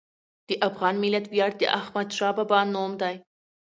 [0.47, 3.15] د افغان ملت ویاړ د احمدشاه بابا نوم دی.